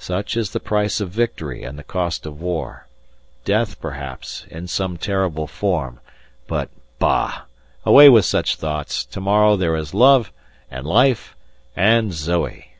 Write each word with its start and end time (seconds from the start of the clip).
Such 0.00 0.36
is 0.36 0.50
the 0.50 0.58
price 0.58 1.00
of 1.00 1.10
victory 1.10 1.62
and 1.62 1.78
the 1.78 1.84
cost 1.84 2.26
of 2.26 2.40
war 2.40 2.88
death, 3.44 3.80
perhaps, 3.80 4.44
in 4.50 4.66
some 4.66 4.96
terrible 4.96 5.46
form, 5.46 6.00
but 6.48 6.68
bah! 6.98 7.42
away 7.86 8.08
with 8.08 8.24
such 8.24 8.56
thoughts, 8.56 9.04
to 9.04 9.20
morrow 9.20 9.56
there 9.56 9.76
is 9.76 9.94
love 9.94 10.32
and 10.68 10.84
life 10.84 11.36
and 11.76 12.12
Zoe! 12.12 12.72